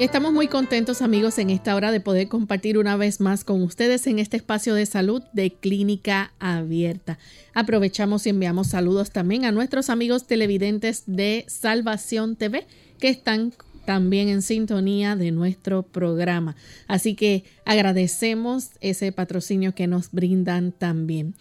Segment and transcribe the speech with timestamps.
[0.00, 4.08] Estamos muy contentos amigos en esta hora de poder compartir una vez más con ustedes
[4.08, 7.20] en este espacio de salud de clínica abierta.
[7.54, 12.66] Aprovechamos y enviamos saludos también a nuestros amigos televidentes de Salvación TV
[12.98, 13.52] que están
[13.86, 16.56] también en sintonía de nuestro programa.
[16.88, 21.36] Así que agradecemos ese patrocinio que nos brindan también.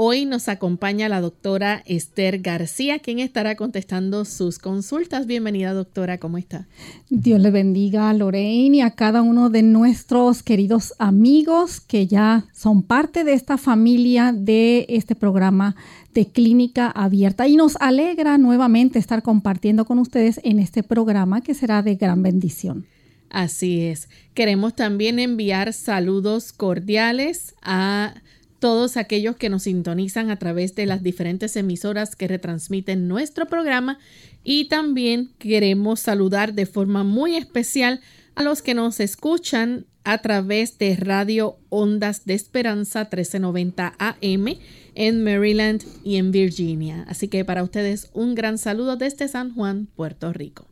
[0.00, 5.26] Hoy nos acompaña la doctora Esther García, quien estará contestando sus consultas.
[5.26, 6.68] Bienvenida, doctora, ¿cómo está?
[7.10, 12.46] Dios le bendiga a Lorraine y a cada uno de nuestros queridos amigos que ya
[12.54, 15.74] son parte de esta familia de este programa
[16.14, 17.48] de clínica abierta.
[17.48, 22.22] Y nos alegra nuevamente estar compartiendo con ustedes en este programa que será de gran
[22.22, 22.86] bendición.
[23.30, 24.08] Así es.
[24.32, 28.14] Queremos también enviar saludos cordiales a
[28.58, 33.98] todos aquellos que nos sintonizan a través de las diferentes emisoras que retransmiten nuestro programa
[34.44, 38.00] y también queremos saludar de forma muy especial
[38.34, 44.46] a los que nos escuchan a través de Radio Ondas de Esperanza 1390 AM
[44.94, 47.04] en Maryland y en Virginia.
[47.08, 50.66] Así que para ustedes un gran saludo desde San Juan, Puerto Rico.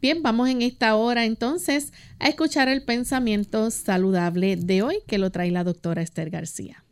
[0.00, 5.30] Bien, vamos en esta hora entonces a escuchar el pensamiento saludable de hoy que lo
[5.30, 6.85] trae la doctora Esther García.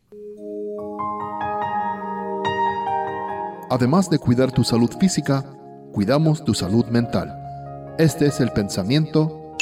[3.74, 5.44] Además de cuidar tu salud física,
[5.92, 7.36] cuidamos tu salud mental.
[7.98, 9.56] Este es el pensamiento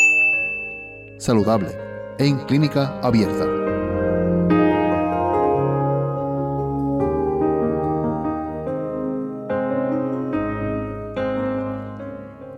[1.19, 1.71] saludable
[2.19, 3.47] en clínica abierta.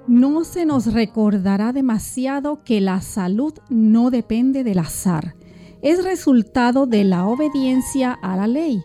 [0.09, 5.37] No se nos recordará demasiado que la salud no depende del azar
[5.85, 8.83] es resultado de la obediencia a la ley.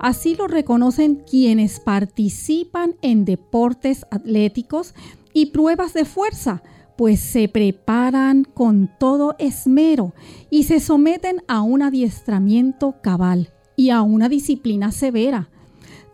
[0.00, 4.94] Así lo reconocen quienes participan en deportes atléticos
[5.34, 6.62] y pruebas de fuerza,
[6.96, 10.14] pues se preparan con todo esmero
[10.48, 15.50] y se someten a un adiestramiento cabal y a una disciplina severa.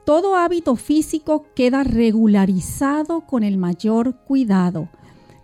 [0.05, 4.89] Todo hábito físico queda regularizado con el mayor cuidado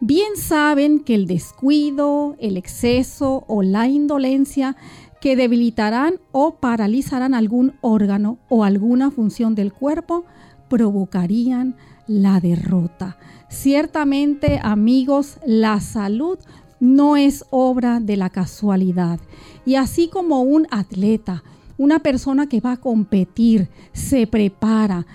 [0.05, 4.77] bien saben que el descuido, el exceso o la indolencia
[5.23, 10.25] que debilitarán o paralizarán algún órgano o alguna función del cuerpo
[10.69, 11.77] provocarían
[12.09, 13.17] la derrota.
[13.49, 16.41] Ciertamente, amigos, la salud
[16.81, 19.21] no es obra de la casualidad.
[19.65, 21.45] Y así como un atleta,
[21.79, 25.07] una persona que va a competir, se prepara,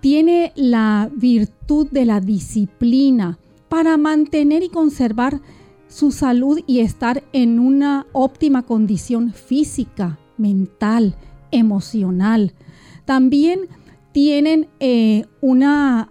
[0.00, 3.38] tiene la virtud de la disciplina,
[3.70, 5.40] para mantener y conservar
[5.90, 11.16] su salud y estar en una óptima condición física, mental,
[11.50, 12.54] emocional.
[13.04, 13.68] También
[14.12, 15.26] tienen eh,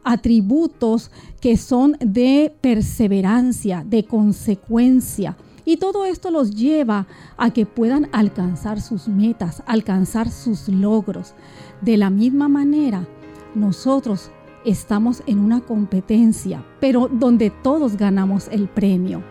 [0.04, 1.12] atributos
[1.42, 8.82] que son de perseverancia, de consecuencia Y todo esto los lleva a que puedan alcanzar
[8.82, 11.36] sus metas, alcanzar sus logros.
[11.82, 13.08] De la misma manera,
[13.56, 14.32] nosotros
[14.66, 19.24] estamos en una competencia, pero donde todos ganamos el premio.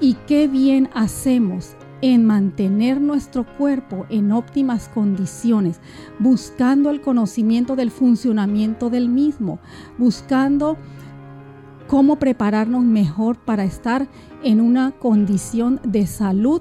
[0.00, 5.80] Y qué bien hacemos en mantener nuestro cuerpo en óptimas condiciones,
[6.18, 9.58] buscando el conocimiento del funcionamiento del mismo,
[9.96, 10.76] buscando
[11.86, 14.08] cómo prepararnos mejor para estar
[14.42, 16.60] en una condición de salud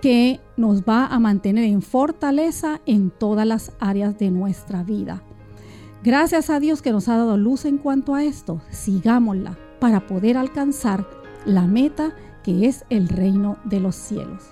[0.00, 5.22] que nos va a mantener en fortaleza en todas las áreas de nuestra vida.
[6.02, 10.38] Gracias a Dios que nos ha dado luz en cuanto a esto, sigámosla para poder
[10.38, 11.06] alcanzar
[11.44, 12.14] la meta
[12.44, 14.42] que es el reino de los cielos.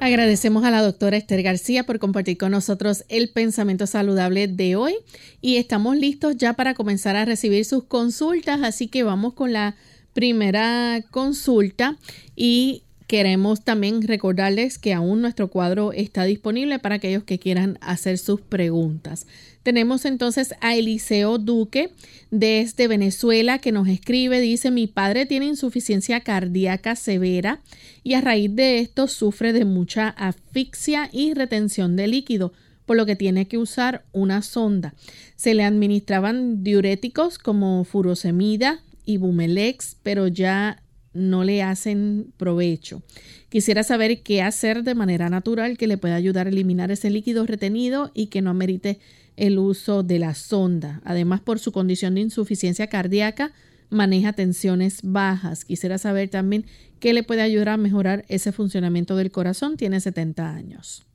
[0.00, 4.96] Agradecemos a la doctora Esther García por compartir con nosotros el pensamiento saludable de hoy
[5.40, 9.76] y estamos listos ya para comenzar a recibir sus consultas, así que vamos con la
[10.12, 11.96] primera consulta
[12.36, 18.18] y queremos también recordarles que aún nuestro cuadro está disponible para aquellos que quieran hacer
[18.18, 19.26] sus preguntas.
[19.64, 21.90] Tenemos entonces a Eliseo Duque
[22.30, 27.62] desde Venezuela que nos escribe, dice, mi padre tiene insuficiencia cardíaca severa
[28.02, 32.52] y a raíz de esto sufre de mucha asfixia y retención de líquido
[32.84, 34.94] por lo que tiene que usar una sonda.
[35.34, 40.82] Se le administraban diuréticos como furosemida y bumelex, pero ya
[41.14, 43.02] no le hacen provecho.
[43.48, 47.46] Quisiera saber qué hacer de manera natural que le pueda ayudar a eliminar ese líquido
[47.46, 48.98] retenido y que no amerite
[49.36, 51.00] el uso de la sonda.
[51.04, 53.52] Además, por su condición de insuficiencia cardíaca,
[53.90, 55.64] maneja tensiones bajas.
[55.64, 56.66] Quisiera saber también
[57.00, 59.76] qué le puede ayudar a mejorar ese funcionamiento del corazón.
[59.76, 61.06] Tiene 70 años.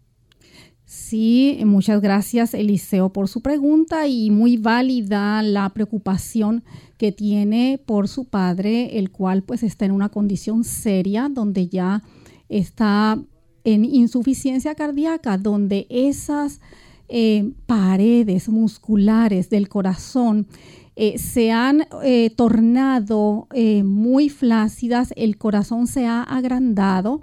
[0.85, 6.63] Sí, muchas gracias Eliseo por su pregunta y muy válida la preocupación
[6.97, 12.01] que tiene por su padre, el cual pues está en una condición seria donde ya
[12.49, 13.21] está
[13.63, 16.59] en insuficiencia cardíaca, donde esas
[17.09, 20.47] eh, paredes musculares del corazón
[20.95, 23.47] eh, se han eh, tornado
[23.83, 27.21] muy flácidas, el corazón se ha agrandado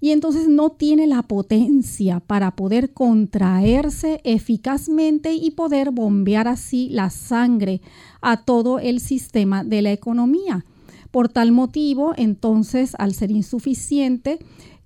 [0.00, 7.10] y entonces no tiene la potencia para poder contraerse eficazmente y poder bombear así la
[7.10, 7.80] sangre
[8.20, 10.64] a todo el sistema de la economía.
[11.10, 14.38] Por tal motivo, entonces, al ser insuficiente,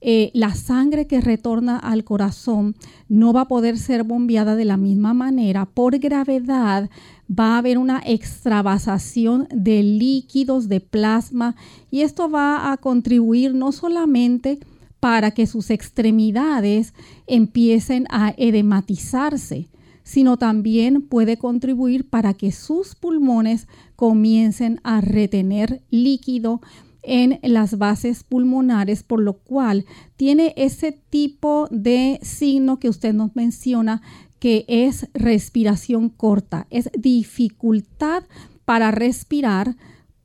[0.03, 2.75] eh, la sangre que retorna al corazón
[3.09, 5.67] no va a poder ser bombeada de la misma manera.
[5.67, 6.89] Por gravedad
[7.31, 11.55] va a haber una extravasación de líquidos, de plasma,
[11.91, 14.59] y esto va a contribuir no solamente
[15.01, 16.95] para que sus extremidades
[17.27, 19.69] empiecen a edematizarse,
[20.03, 26.61] sino también puede contribuir para que sus pulmones comiencen a retener líquido
[27.03, 29.87] en las bases pulmonares, por lo cual
[30.17, 34.03] tiene ese tipo de signo que usted nos menciona,
[34.39, 38.25] que es respiración corta, es dificultad
[38.65, 39.77] para respirar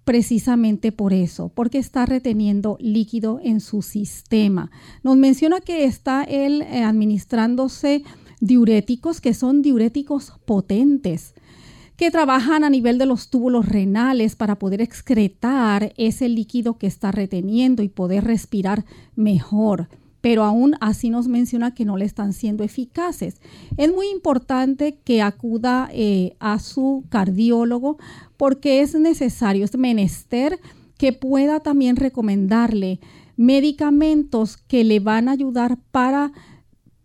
[0.06, 4.72] precisamente por eso, porque está reteniendo líquido en su sistema.
[5.04, 8.04] Nos menciona que está él eh, administrándose
[8.40, 11.35] diuréticos que son diuréticos potentes
[11.98, 17.12] que trabajan a nivel de los túbulos renales para poder excretar ese líquido que está
[17.12, 19.88] reteniendo y poder respirar mejor.
[20.22, 23.40] Pero aún así nos menciona que no le están siendo eficaces.
[23.78, 27.98] Es muy importante que acuda eh, a su cardiólogo
[28.36, 30.60] porque es necesario, es menester
[30.98, 33.00] que pueda también recomendarle
[33.38, 36.32] medicamentos que le van a ayudar para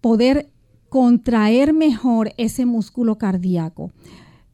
[0.01, 0.49] poder
[0.89, 3.93] contraer mejor ese músculo cardíaco.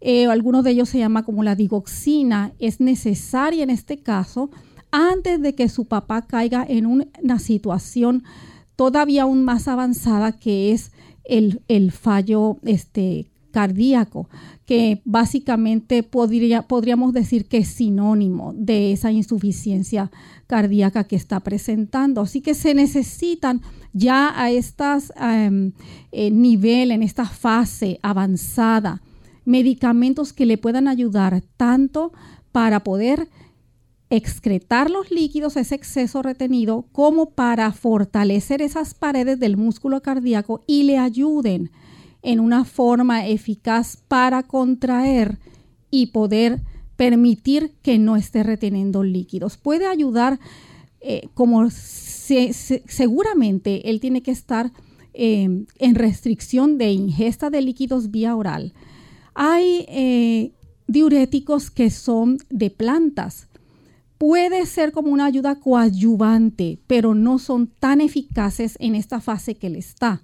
[0.00, 4.50] Eh, algunos de ellos se llama como la digoxina, es necesaria en este caso
[4.90, 8.24] antes de que su papá caiga en una situación
[8.76, 10.92] todavía aún más avanzada que es
[11.24, 14.28] el, fallo este, cardíaco,
[14.64, 20.10] que básicamente podría, podríamos decir que es sinónimo de esa insuficiencia
[20.46, 22.20] cardíaca que está presentando.
[22.20, 23.62] Así que se necesitan
[23.92, 25.72] ya a estas em,
[26.12, 29.02] eh, nivel, en esta fase avanzada,
[29.46, 32.12] medicamentos que le puedan ayudar tanto
[32.52, 33.28] para poder
[34.10, 40.82] excretar los líquidos, ese exceso retenido, como para fortalecer esas paredes del músculo cardíaco y
[40.82, 41.70] le ayuden
[42.22, 45.38] en una forma eficaz para contraer
[45.90, 46.62] y poder
[46.96, 49.56] permitir que no esté reteniendo líquidos.
[49.56, 50.38] Puede ayudar,
[51.00, 54.72] eh, como seguramente él tiene que estar
[55.14, 58.74] eh, en restricción de ingesta de líquidos vía oral
[59.36, 60.52] hay eh,
[60.88, 63.48] diuréticos que son de plantas,
[64.16, 69.68] puede ser como una ayuda coadyuvante, pero no son tan eficaces en esta fase que
[69.68, 70.22] le está.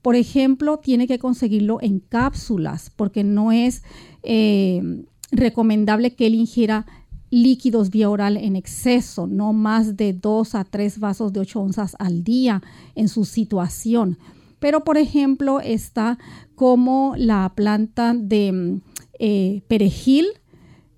[0.00, 3.82] Por ejemplo, tiene que conseguirlo en cápsulas porque no es
[4.22, 6.86] eh, recomendable que él ingiera
[7.30, 11.96] líquidos vía oral en exceso, no más de 2 a 3 vasos de 8 onzas
[11.98, 12.62] al día
[12.94, 14.18] en su situación.
[14.62, 16.20] Pero, por ejemplo, está
[16.54, 18.80] como la planta de
[19.18, 20.26] eh, perejil,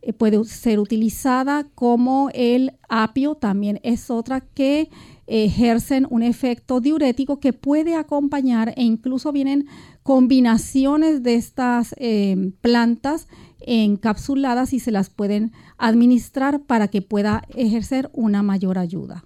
[0.03, 4.91] eh, puede ser utilizada como el apio, también es otra que
[5.27, 9.67] ejercen un efecto diurético que puede acompañar e incluso vienen
[10.03, 13.29] combinaciones de estas eh, plantas
[13.61, 19.25] encapsuladas y se las pueden administrar para que pueda ejercer una mayor ayuda.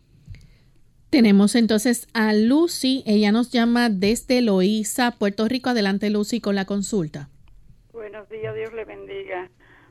[1.10, 5.70] Tenemos entonces a Lucy, ella nos llama desde Loíza, Puerto Rico.
[5.70, 7.28] Adelante Lucy con la consulta.
[7.92, 9.48] Buenos días, Dios le bendiga.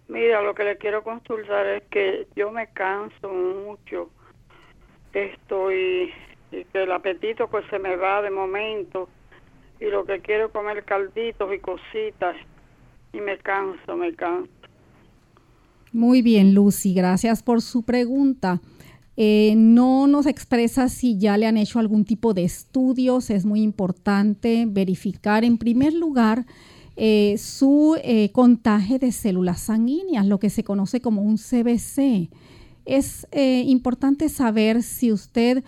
[0.07, 4.11] Mira, lo que le quiero consultar es que yo me canso mucho
[5.13, 6.11] estoy
[6.51, 9.09] y que el apetito pues se me va de momento
[9.79, 12.35] y lo que quiero es comer calditos y cositas
[13.13, 14.51] y me canso, me canso.
[15.91, 18.59] Muy bien, Lucy, gracias por su pregunta.
[19.17, 23.29] Eh, no nos expresa si ya le han hecho algún tipo de estudios.
[23.29, 26.45] Es muy importante verificar en primer lugar
[26.99, 32.31] eh, su eh, contagio de células sanguíneas, lo que se conoce como un CBC
[32.85, 35.63] es eh, importante saber si usted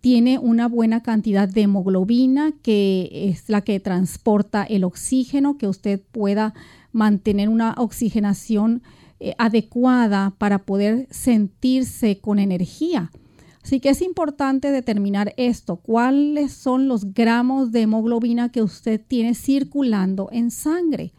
[0.00, 6.00] tiene una buena cantidad de hemoglobina, que es la que transporta el oxígeno, que usted
[6.12, 6.54] pueda
[6.92, 8.82] mantener una oxigenación
[9.20, 13.10] eh, adecuada para poder sentirse con energía.
[13.62, 19.34] Así que es importante determinar esto, cuáles son los gramos de hemoglobina que usted tiene
[19.34, 21.12] circulando en sangre.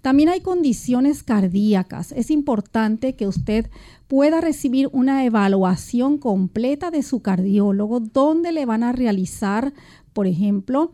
[0.00, 2.10] También hay condiciones cardíacas.
[2.10, 3.70] Es importante que usted
[4.08, 9.72] pueda recibir una evaluación completa de su cardiólogo donde le van a realizar,
[10.12, 10.90] por ejemplo,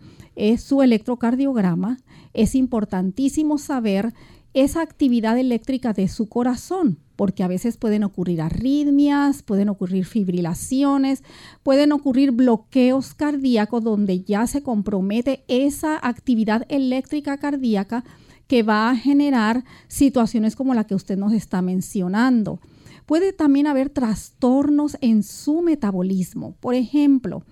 [0.58, 1.98] su electrocardiograma.
[2.34, 4.12] Es importantísimo saber
[4.60, 11.22] esa actividad eléctrica de su corazón, porque a veces pueden ocurrir arritmias, pueden ocurrir fibrilaciones,
[11.62, 18.04] pueden ocurrir bloqueos cardíacos donde ya se compromete esa actividad eléctrica cardíaca
[18.46, 22.60] que va a generar situaciones como la que usted nos está mencionando.
[23.04, 26.54] Puede también haber trastornos en su metabolismo.
[26.60, 27.42] Por ejemplo,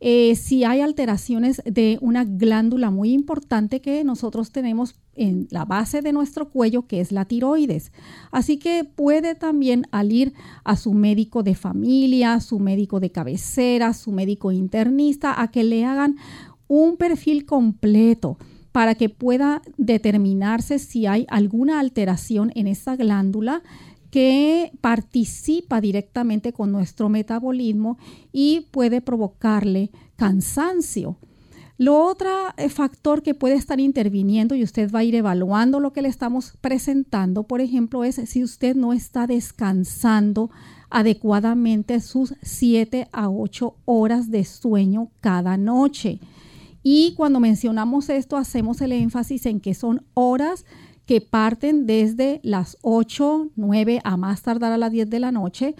[0.00, 6.00] eh, si hay alteraciones de una glándula muy importante que nosotros tenemos en la base
[6.00, 7.92] de nuestro cuello, que es la tiroides.
[8.30, 10.32] Así que puede también al ir
[10.64, 15.84] a su médico de familia, su médico de cabecera, su médico internista, a que le
[15.84, 16.16] hagan
[16.66, 18.38] un perfil completo
[18.72, 23.62] para que pueda determinarse si hay alguna alteración en esa glándula
[24.10, 27.98] que participa directamente con nuestro metabolismo
[28.32, 31.16] y puede provocarle cansancio.
[31.78, 35.94] Lo otro eh, factor que puede estar interviniendo y usted va a ir evaluando lo
[35.94, 40.50] que le estamos presentando, por ejemplo, es si usted no está descansando
[40.90, 46.20] adecuadamente sus 7 a 8 horas de sueño cada noche.
[46.82, 50.66] Y cuando mencionamos esto, hacemos el énfasis en que son horas
[51.10, 55.74] que parten desde las 8, 9 a más tardar a las 10 de la noche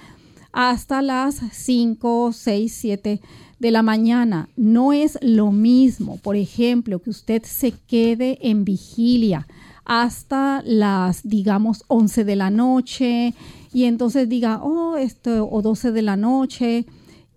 [0.51, 3.21] hasta las 5, 6, 7
[3.61, 4.49] de la mañana.
[4.57, 9.47] No es lo mismo, por ejemplo, que usted se quede en vigilia
[9.85, 13.33] hasta las, digamos, 11 de la noche
[13.73, 16.87] y entonces diga, oh, esto, o 12 de la noche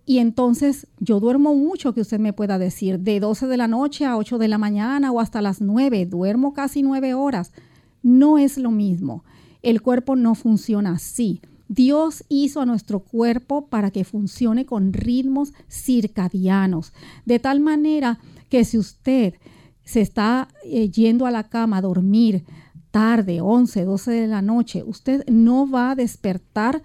[0.04, 4.04] y entonces yo duermo mucho, que usted me pueda decir, de 12 de la noche
[4.04, 7.52] a 8 de la mañana o hasta las 9, duermo casi 9 horas.
[8.04, 9.24] No es lo mismo.
[9.62, 11.40] El cuerpo no funciona así.
[11.68, 16.92] Dios hizo a nuestro cuerpo para que funcione con ritmos circadianos,
[17.24, 18.18] de tal manera
[18.50, 19.34] que si usted
[19.82, 22.44] se está eh, yendo a la cama a dormir
[22.90, 26.82] tarde, 11, 12 de la noche, usted no va a despertar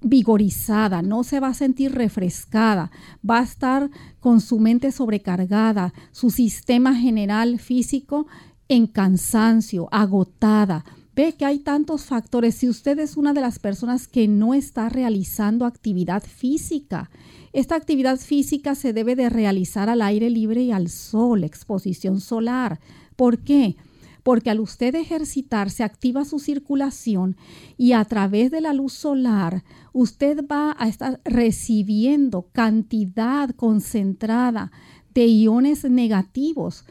[0.00, 2.90] vigorizada, no se va a sentir refrescada,
[3.28, 8.26] va a estar con su mente sobrecargada, su sistema general físico
[8.70, 10.84] en cansancio, agotada.
[11.16, 12.54] Ve que hay tantos factores.
[12.54, 17.10] Si usted es una de las personas que no está realizando actividad física,
[17.52, 22.80] esta actividad física se debe de realizar al aire libre y al sol, exposición solar.
[23.16, 23.76] ¿Por qué?
[24.22, 27.38] porque al usted ejercitar se activa su circulación
[27.78, 34.72] y a través de la luz solar usted va a estar recibiendo cantidad concentrada
[35.14, 36.84] de iones negativos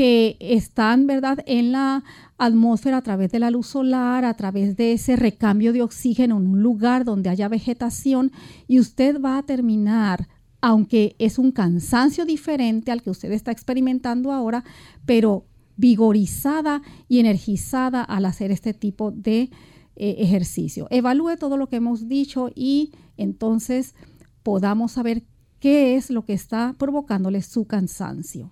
[0.00, 2.04] que están, ¿verdad?, en la
[2.38, 6.46] atmósfera a través de la luz solar, a través de ese recambio de oxígeno en
[6.46, 8.32] un lugar donde haya vegetación
[8.66, 10.26] y usted va a terminar,
[10.62, 14.64] aunque es un cansancio diferente al que usted está experimentando ahora,
[15.04, 15.44] pero
[15.76, 19.50] vigorizada y energizada al hacer este tipo de
[19.96, 20.86] eh, ejercicio.
[20.88, 23.94] Evalúe todo lo que hemos dicho y entonces
[24.42, 25.24] podamos saber
[25.58, 28.50] qué es lo que está provocándole su cansancio.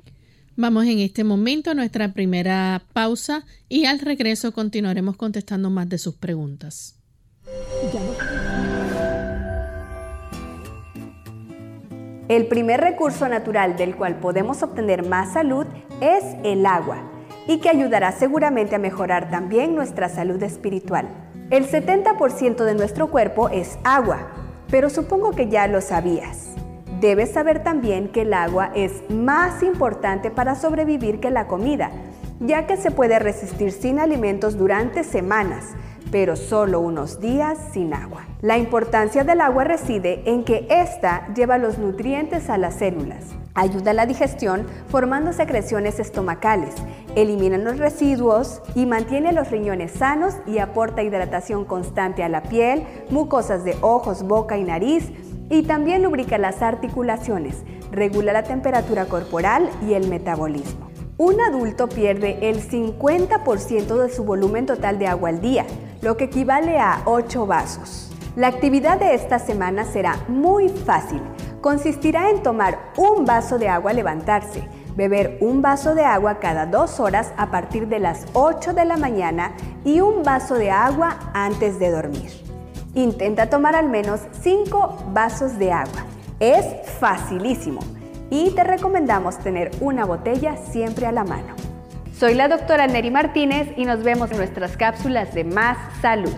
[0.61, 5.99] Vamos en este momento a nuestra primera pausa y al regreso continuaremos contestando más de
[5.99, 6.97] sus preguntas.
[12.27, 15.65] El primer recurso natural del cual podemos obtener más salud
[16.01, 17.09] es el agua
[17.47, 21.07] y que ayudará seguramente a mejorar también nuestra salud espiritual.
[21.51, 24.33] El 70% de nuestro cuerpo es agua,
[24.73, 26.57] pero supongo que ya lo sabías.
[27.01, 31.93] Debes saber también que el agua es más importante para sobrevivir que la comida,
[32.41, 35.65] ya que se puede resistir sin alimentos durante semanas,
[36.11, 38.25] pero solo unos días sin agua.
[38.43, 43.93] La importancia del agua reside en que ésta lleva los nutrientes a las células, ayuda
[43.93, 46.75] a la digestión formando secreciones estomacales,
[47.15, 52.85] elimina los residuos y mantiene los riñones sanos y aporta hidratación constante a la piel,
[53.11, 55.13] mucosas de ojos, boca y nariz,
[55.51, 60.89] y también lubrica las articulaciones, regula la temperatura corporal y el metabolismo.
[61.17, 65.67] Un adulto pierde el 50% de su volumen total de agua al día,
[66.01, 68.13] lo que equivale a 8 vasos.
[68.37, 71.21] La actividad de esta semana será muy fácil.
[71.61, 74.63] Consistirá en tomar un vaso de agua al levantarse,
[74.95, 78.97] beber un vaso de agua cada dos horas a partir de las 8 de la
[78.97, 82.48] mañana y un vaso de agua antes de dormir.
[82.95, 86.05] Intenta tomar al menos 5 vasos de agua.
[86.41, 86.65] Es
[86.99, 87.81] facilísimo
[88.31, 91.55] y te recomendamos tener una botella siempre a la mano.
[92.17, 96.35] Soy la doctora Neri Martínez y nos vemos en nuestras cápsulas de Más Salud.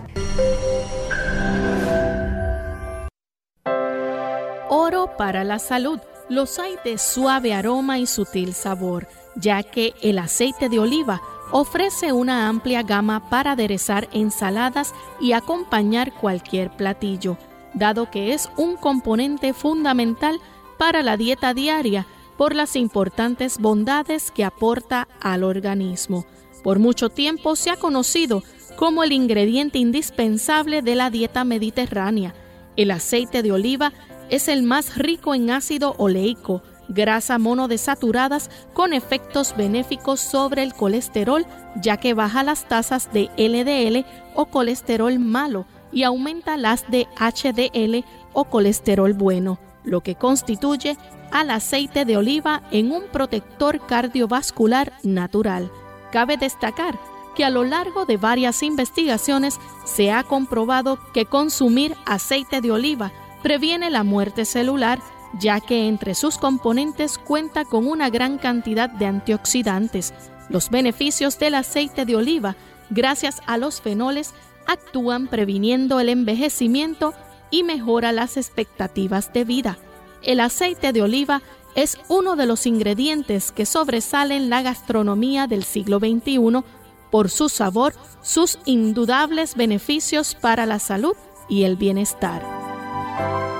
[4.69, 5.99] Oro para la salud.
[6.29, 12.13] Los hay de suave aroma y sutil sabor, ya que el aceite de oliva ofrece
[12.13, 17.37] una amplia gama para aderezar ensaladas y acompañar cualquier platillo,
[17.73, 20.39] dado que es un componente fundamental
[20.77, 26.25] para la dieta diaria por las importantes bondades que aporta al organismo.
[26.63, 28.43] Por mucho tiempo se ha conocido
[28.77, 32.33] como el ingrediente indispensable de la dieta mediterránea.
[32.75, 33.93] El aceite de oliva
[34.29, 41.45] es el más rico en ácido oleico, grasa monodesaturadas con efectos benéficos sobre el colesterol,
[41.75, 48.05] ya que baja las tasas de LDL o colesterol malo y aumenta las de HDL
[48.33, 50.97] o colesterol bueno, lo que constituye
[51.31, 55.71] al aceite de oliva en un protector cardiovascular natural.
[56.11, 56.99] Cabe destacar
[57.35, 63.11] que a lo largo de varias investigaciones se ha comprobado que consumir aceite de oliva
[63.41, 64.99] previene la muerte celular
[65.39, 70.13] ya que entre sus componentes cuenta con una gran cantidad de antioxidantes.
[70.49, 72.55] Los beneficios del aceite de oliva,
[72.89, 74.33] gracias a los fenoles,
[74.67, 77.13] actúan previniendo el envejecimiento
[77.49, 79.77] y mejora las expectativas de vida.
[80.21, 81.41] El aceite de oliva
[81.75, 86.63] es uno de los ingredientes que sobresalen la gastronomía del siglo XXI
[87.09, 91.15] por su sabor, sus indudables beneficios para la salud
[91.49, 93.50] y el bienestar.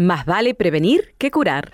[0.00, 1.70] Más vale prevenir que curar.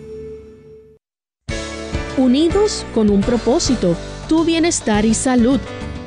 [2.18, 3.96] Unidos con un propósito,
[4.28, 5.62] tu bienestar y salud.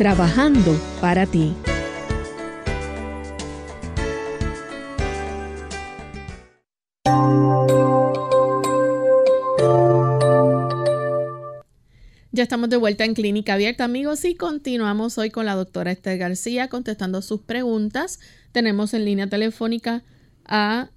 [0.00, 1.52] trabajando para ti.
[12.32, 16.16] Ya estamos de vuelta en Clínica Abierta, amigos, y continuamos hoy con la doctora Esther
[16.16, 18.20] García contestando sus preguntas.
[18.52, 20.02] Tenemos en línea telefónica
[20.46, 20.88] a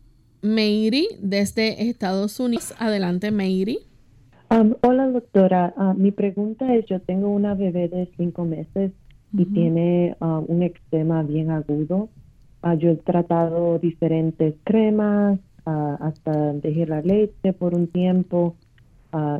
[0.41, 2.73] Meiri desde Estados Unidos.
[2.79, 3.79] Adelante, Meiri.
[4.53, 5.73] Um, hola, doctora.
[5.75, 8.91] Uh, mi pregunta es, yo tengo una bebé de cinco meses
[9.35, 12.09] y tiene uh, un eczema bien agudo.
[12.61, 18.55] Uh, yo he tratado diferentes cremas, hasta dejé la leche por un tiempo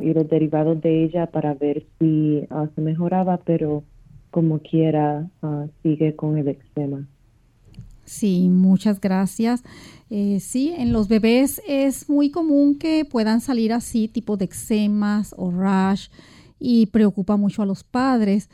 [0.02, 3.84] y los derivados de ella para ver si ah, se mejoraba, pero
[4.30, 7.06] como quiera ah, sigue con el eczema.
[8.04, 9.62] Sí, muchas gracias.
[10.10, 15.34] Eh, sí, en los bebés es muy común que puedan salir así, tipo de eczemas
[15.36, 16.08] o rash,
[16.58, 18.48] y preocupa mucho a los padres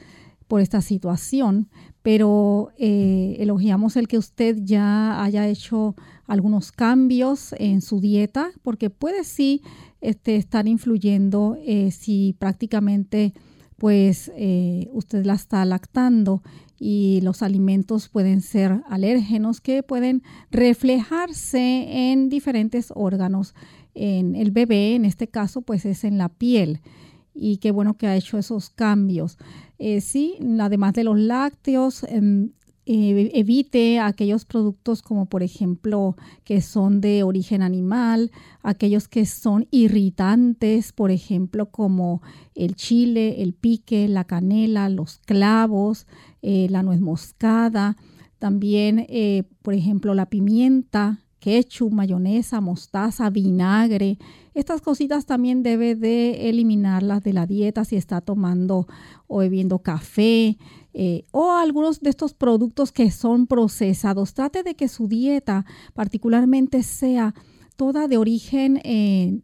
[0.48, 1.68] por esta situación,
[2.02, 5.94] pero eh, elogiamos el que usted ya haya hecho
[6.26, 9.62] algunos cambios en su dieta, porque puede sí
[10.00, 13.32] este, estar influyendo eh, si prácticamente
[13.80, 16.42] pues eh, usted la está lactando
[16.78, 23.54] y los alimentos pueden ser alérgenos que pueden reflejarse en diferentes órganos.
[23.94, 26.80] En el bebé, en este caso, pues es en la piel.
[27.34, 29.38] Y qué bueno que ha hecho esos cambios.
[29.78, 32.50] Eh, sí, además de los lácteos, em,
[32.92, 38.33] eh, evite aquellos productos como por ejemplo que son de origen animal,
[38.64, 42.20] aquellos que son irritantes, por ejemplo como
[42.57, 46.09] el chile, el pique, la canela, los clavos,
[46.42, 47.96] eh, la nuez moscada,
[48.40, 54.18] también eh, por ejemplo la pimienta, ketchup, mayonesa, mostaza, vinagre.
[54.53, 58.88] Estas cositas también debe de eliminarlas de la dieta si está tomando
[59.29, 60.59] o bebiendo café,
[60.92, 64.35] eh, o algunos de estos productos que son procesados.
[64.35, 67.35] Trate de que su dieta particularmente sea
[67.76, 69.40] toda de origen eh,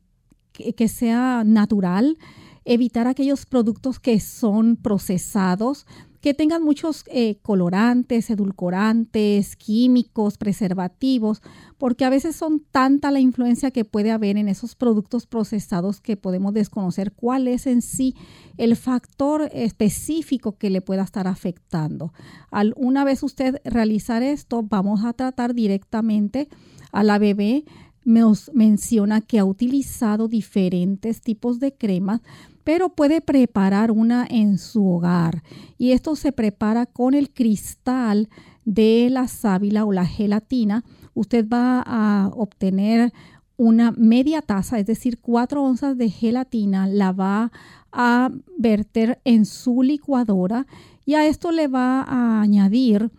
[0.53, 2.19] que, sea natural,
[2.65, 5.87] evitar aquellos productos que son procesados,
[6.27, 11.41] que tengan muchos eh, colorantes, edulcorantes, químicos, preservativos,
[11.79, 16.17] porque a veces son tanta la influencia que puede haber en esos productos procesados que
[16.17, 18.17] podemos desconocer cuál es en sí
[18.57, 22.13] el factor específico que le pueda estar afectando.
[22.75, 26.49] Una vez usted realizar esto, vamos a tratar directamente
[26.91, 27.65] a la bebé.
[28.05, 32.21] Nos menciona que ha utilizado diferentes tipos de cremas
[32.67, 35.45] pero puede preparar una en su hogar.
[35.79, 38.29] Y esto se prepara con el cristal
[38.65, 40.83] de la sábila o la gelatina.
[41.15, 43.13] Usted va a obtener
[43.57, 47.53] una media taza, es decir, cuatro onzas de gelatina, la va
[47.93, 50.67] a verter en su licuadora
[51.05, 53.13] y a esto le va a añadir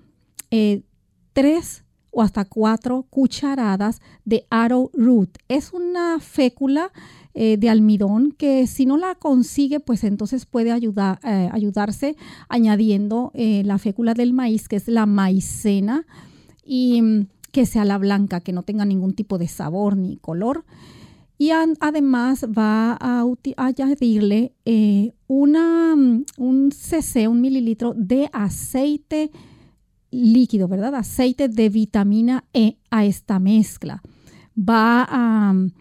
[0.51, 0.83] eh,
[1.31, 5.37] tres o hasta cuatro cucharadas de arrowroot.
[5.47, 6.91] Es una fécula
[7.39, 12.15] eh, de almidón que si no la consigue, pues entonces puede eh, ayudarse
[12.49, 16.07] añadiendo eh, la fécula del maíz, que es la maicena,
[16.65, 20.65] y mm, que sea la blanca, que no tenga ningún tipo de sabor ni color.
[21.37, 23.23] Y además va a,
[23.57, 24.55] añadirle
[25.27, 29.29] una, mm, un cc, un mililitro de aceite
[30.09, 30.95] líquido, ¿verdad?
[30.95, 34.01] Aceite de vitamina E a esta mezcla.
[34.57, 35.71] Va a mm,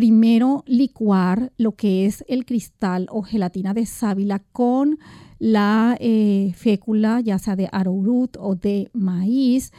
[0.00, 4.98] primero licuar lo que es el cristal o gelatina de sábila con
[5.38, 9.74] la eh, fécula, ya sea de arrowroot o de maíz,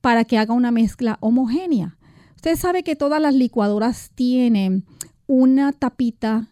[0.00, 1.98] para que haga una mezcla homogénea.
[2.36, 4.84] Usted sabe que todas las licuadoras tienen
[5.26, 6.50] una tapita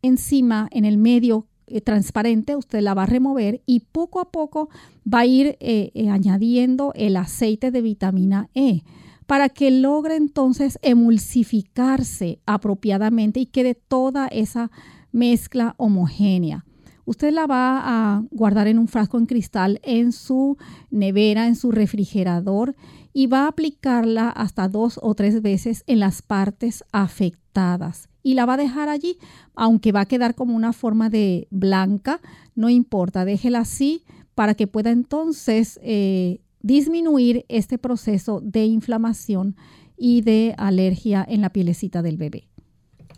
[0.00, 4.68] encima, en el medio eh, transparente, usted la va a remover y poco a poco
[5.12, 8.84] va a ir eh, añadiendo el aceite de vitamina E
[9.30, 14.72] para que logre entonces emulsificarse apropiadamente y quede toda esa
[15.12, 16.64] mezcla homogénea.
[17.04, 20.56] Usted la va a guardar en un frasco en cristal en su
[20.90, 22.74] nevera, en su refrigerador
[23.12, 28.08] y va a aplicarla hasta dos o tres veces en las partes afectadas.
[28.24, 29.16] Y la va a dejar allí,
[29.54, 32.20] aunque va a quedar como una forma de blanca,
[32.56, 34.02] no importa, déjela así
[34.34, 39.56] para que pueda entonces eh, disminuir este proceso de inflamación
[39.96, 42.44] y de alergia en la pielecita del bebé.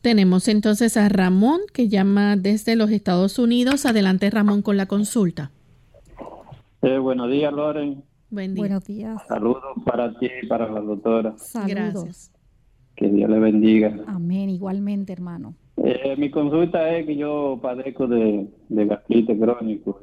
[0.02, 3.86] Tenemos entonces a Ramón que llama desde los Estados Unidos.
[3.86, 5.52] Adelante Ramón con la consulta.
[6.82, 8.02] Eh, buenos días, Loren.
[8.28, 9.22] Buenos días.
[9.28, 11.34] Saludos para ti y para la doctora.
[11.36, 11.70] Saludos.
[11.70, 12.32] Gracias.
[12.96, 13.96] Que Dios le bendiga.
[14.08, 15.54] Amén, igualmente, hermano.
[15.76, 20.02] Eh, mi consulta es que yo padezco de, de gastritis crónico.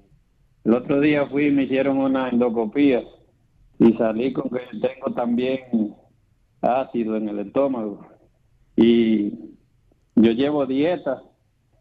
[0.64, 3.04] El otro día fui y me hicieron una endoscopía
[3.80, 5.96] y salí con que tengo también
[6.62, 8.06] ácido en el estómago.
[8.76, 9.32] Y
[10.16, 11.24] yo llevo dieta,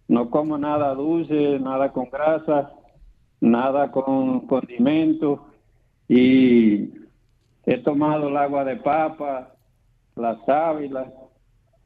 [0.07, 2.73] no como nada dulce, nada con grasa,
[3.41, 5.41] nada con condimentos
[6.09, 6.91] y
[7.67, 9.55] he tomado el agua de papa,
[10.15, 11.13] la sábila.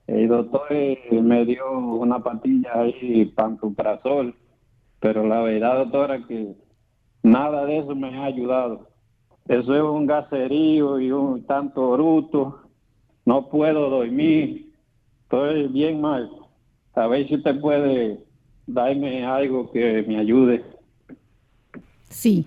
[0.06, 0.68] El doctor
[1.10, 4.34] me dio una patilla ahí, pantoprazol,
[5.00, 6.54] pero la verdad, doctora, que
[7.22, 8.91] nada de eso me ha ayudado.
[9.48, 12.60] Eso es un gaserío y un tanto bruto.
[13.24, 14.72] No puedo dormir.
[15.24, 16.30] Estoy bien mal.
[16.94, 18.20] A ver si usted puede
[18.66, 20.64] darme algo que me ayude.
[22.08, 22.44] Sí.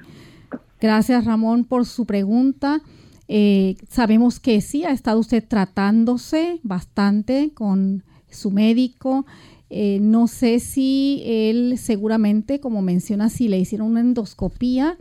[0.79, 2.81] Gracias Ramón por su pregunta.
[3.27, 9.25] Eh, sabemos que sí, ha estado usted tratándose bastante con su médico.
[9.69, 14.97] Eh, no sé si él seguramente, como menciona, si le hicieron una endoscopía,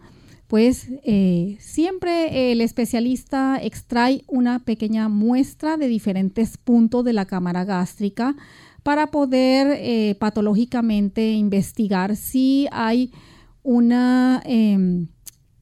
[0.49, 7.65] pues eh, siempre el especialista extrae una pequeña muestra de diferentes puntos de la cámara
[7.65, 8.37] gástrica
[8.83, 13.11] para poder patológicamente investigar si hay
[13.63, 15.09] una em,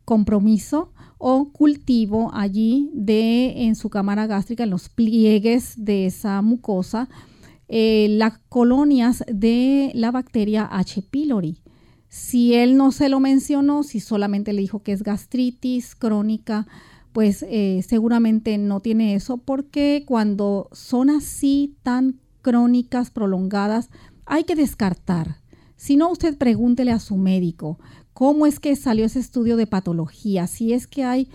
[0.04, 0.92] compromiso
[1.24, 7.08] o cultivo allí de en su cámara gástrica, en los pliegues de esa mucosa,
[7.68, 11.00] eh, las colonias de la bacteria H.
[11.02, 11.61] pylori.
[12.12, 16.66] Si él no se lo mencionó, si solamente le dijo que es gastritis crónica,
[17.14, 23.88] pues eh, seguramente no tiene eso, porque cuando son así tan crónicas, prolongadas,
[24.26, 25.38] hay que descartar.
[25.76, 27.78] Si no, usted pregúntele a su médico
[28.12, 31.30] cómo es que salió ese estudio de patología, si es que hay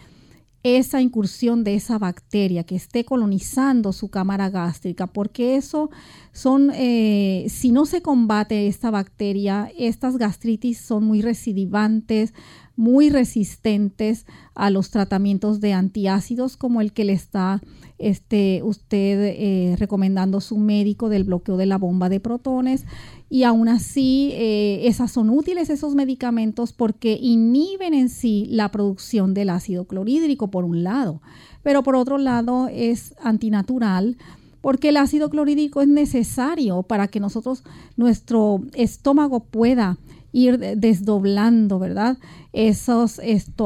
[0.64, 5.90] esa incursión de esa bacteria que esté colonizando su cámara gástrica, porque eso
[6.32, 12.34] son, eh, si no se combate esta bacteria, estas gastritis son muy recidivantes,
[12.76, 17.60] muy resistentes a los tratamientos de antiácidos como el que le está
[17.98, 22.86] este, usted eh, recomendando su médico del bloqueo de la bomba de protones
[23.30, 29.34] y aún así eh, esas son útiles esos medicamentos porque inhiben en sí la producción
[29.34, 31.22] del ácido clorhídrico por un lado,
[31.64, 34.18] pero por otro lado es antinatural
[34.62, 37.64] porque el ácido clorhídrico es necesario para que nosotros
[37.96, 39.98] nuestro estómago pueda
[40.32, 42.18] ir desdoblando, ¿verdad?
[42.54, 43.22] Esos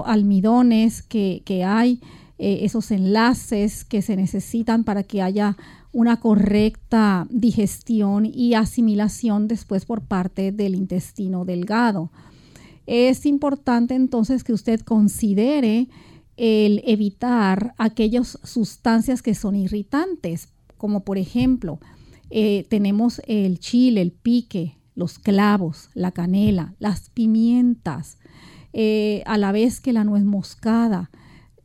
[0.05, 2.01] almidones que, que hay,
[2.37, 5.57] eh, esos enlaces que se necesitan para que haya
[5.93, 12.11] una correcta digestión y asimilación después por parte del intestino delgado.
[12.87, 15.87] Es importante entonces que usted considere
[16.37, 21.79] el evitar aquellas sustancias que son irritantes, como por ejemplo
[22.29, 28.17] eh, tenemos el chile, el pique, los clavos, la canela, las pimientas,
[28.73, 31.11] eh, a la vez que la nuez moscada,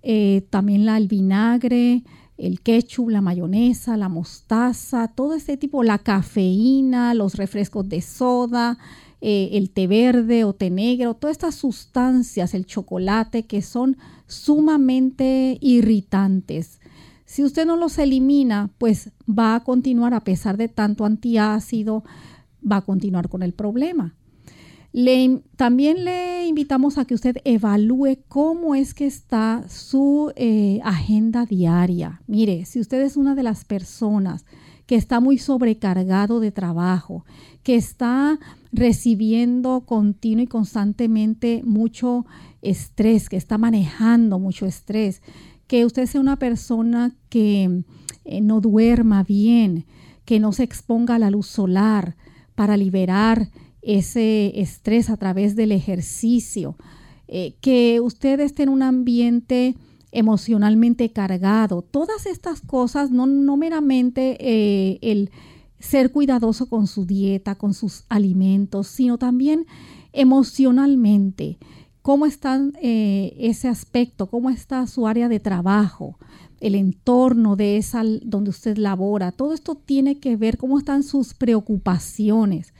[0.02, 2.02] eh, también la, el vinagre,
[2.38, 8.78] el ketchup, la mayonesa, la mostaza, todo este tipo, la cafeína, los refrescos de soda,
[9.20, 13.96] eh, el té verde o té negro, todas estas sustancias, el chocolate, que son
[14.26, 16.80] sumamente irritantes.
[17.24, 22.04] Si usted no los elimina, pues va a continuar a pesar de tanto antiácido,
[22.70, 24.14] va a continuar con el problema
[25.56, 32.22] también le invitamos a que usted evalúe cómo es que está su eh, agenda diaria.
[32.26, 34.46] Mire, si usted es una de las personas
[34.86, 37.26] que está muy sobrecargado de trabajo,
[37.62, 38.38] que está
[38.72, 42.24] recibiendo continuo y constantemente mucho
[42.62, 45.20] estrés, que está manejando mucho estrés,
[45.66, 47.84] que usted sea una persona que
[48.24, 49.84] eh, no duerma bien,
[50.24, 52.16] que no se exponga a la luz solar
[52.54, 53.50] para liberar
[53.86, 56.76] ese estrés a través del ejercicio,
[57.28, 59.76] eh, que usted esté en un ambiente
[60.12, 61.82] emocionalmente cargado.
[61.82, 65.30] Todas estas cosas, no, no meramente eh, el
[65.78, 69.66] ser cuidadoso con su dieta, con sus alimentos, sino también
[70.12, 71.58] emocionalmente.
[72.02, 74.28] ¿Cómo está eh, ese aspecto?
[74.28, 76.18] ¿Cómo está su área de trabajo?
[76.60, 79.32] El entorno de esa donde usted labora.
[79.32, 82.72] Todo esto tiene que ver cómo están sus preocupaciones.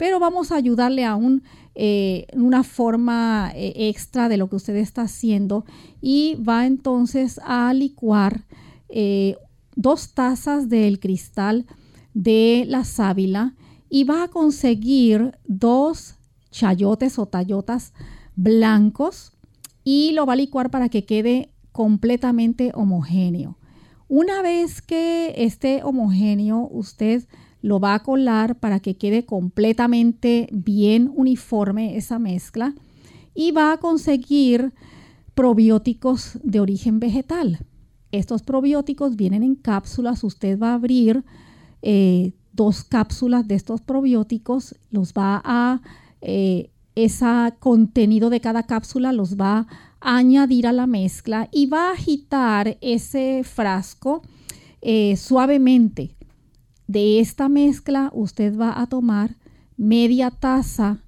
[0.00, 1.42] Pero vamos a ayudarle aún
[1.74, 5.66] eh, una forma eh, extra de lo que usted está haciendo
[6.00, 8.46] y va entonces a licuar
[9.76, 11.66] dos tazas del cristal
[12.14, 13.54] de la sábila
[13.90, 16.14] y va a conseguir dos
[16.50, 17.92] chayotes o tallotas
[18.36, 19.32] blancos
[19.84, 23.58] y lo va a licuar para que quede completamente homogéneo.
[24.08, 27.28] Una vez que esté homogéneo, usted
[27.62, 32.74] lo va a colar para que quede completamente bien uniforme esa mezcla
[33.34, 34.72] y va a conseguir
[35.34, 37.64] probióticos de origen vegetal.
[38.12, 41.24] Estos probióticos vienen en cápsulas, usted va a abrir
[41.82, 45.80] eh, dos cápsulas de estos probióticos, los va a,
[46.20, 49.66] eh, ese contenido de cada cápsula los va
[50.00, 54.22] a añadir a la mezcla y va a agitar ese frasco
[54.82, 56.16] eh, suavemente.
[56.90, 59.36] De esta mezcla usted va a tomar
[59.76, 61.04] media taza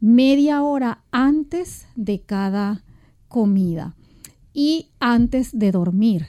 [0.00, 2.82] media hora antes de cada
[3.28, 3.94] comida
[4.52, 6.26] y antes de dormir.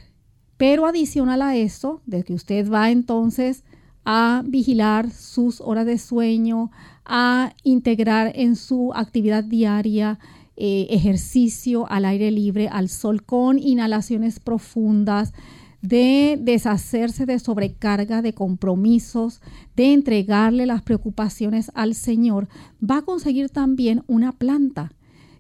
[0.58, 3.64] Pero adicional a eso, de que usted va entonces
[4.06, 6.70] a vigilar sus horas de sueño,
[7.04, 10.20] a integrar en su actividad diaria
[10.56, 15.34] eh, ejercicio al aire libre, al sol, con inhalaciones profundas,
[15.82, 19.42] de deshacerse de sobrecarga de compromisos,
[19.76, 22.48] de entregarle las preocupaciones al Señor,
[22.82, 24.94] va a conseguir también una planta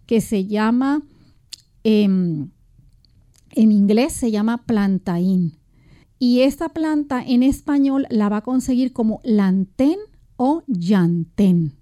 [0.06, 1.04] que se llama,
[1.84, 2.50] em,
[3.52, 5.58] en inglés se llama plantain
[6.18, 9.98] y esta planta en español la va a conseguir como lantén
[10.36, 11.81] o llantén.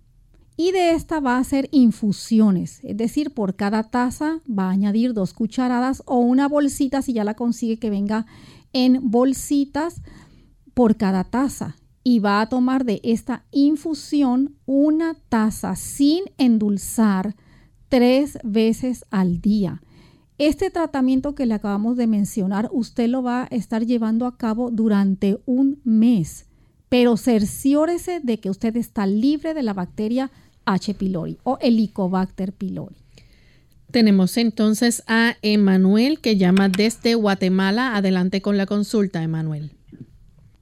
[0.61, 5.13] Y de esta va a hacer infusiones, es decir, por cada taza va a añadir
[5.13, 8.25] dos cucharadas o una bolsita si ya la consigue que venga
[8.73, 10.01] en bolsitas
[10.73, 11.77] por cada taza.
[12.03, 17.37] Y va a tomar de esta infusión una taza sin endulzar
[17.87, 19.81] tres veces al día.
[20.37, 24.71] Este tratamiento que le acabamos de mencionar, usted lo va a estar llevando a cabo
[24.71, 26.47] durante un mes,
[26.89, 30.29] pero cerciórese de que usted está libre de la bacteria
[30.73, 30.93] H.
[30.93, 32.95] pylori o Helicobacter pylori.
[33.91, 37.95] Tenemos entonces a Emanuel que llama desde Guatemala.
[37.95, 39.71] Adelante con la consulta, Emanuel.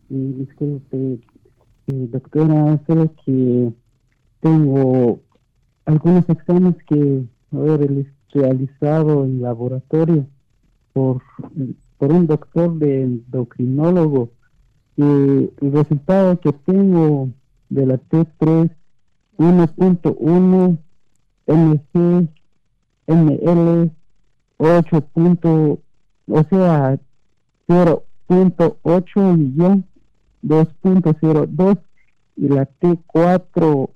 [0.08, 1.20] disculpe,
[1.88, 3.70] eh, doctora, solo que
[4.39, 5.20] tengo
[5.86, 10.28] algunos exámenes que, el realizado en laboratorio
[10.93, 11.22] por,
[11.98, 14.30] por un doctor de endocrinólogo.
[14.96, 17.30] Y el resultado que tengo
[17.70, 18.70] de la T3
[19.38, 20.78] 1.1
[21.47, 22.28] mg
[23.08, 23.91] ml
[24.58, 25.04] 8.
[26.30, 27.00] o sea
[27.67, 29.86] 0.8 millón
[30.43, 31.78] 2.02
[32.36, 33.89] y la T4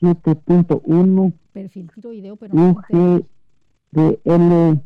[0.00, 3.24] 7.1 perfil video pero UG
[3.90, 4.80] de L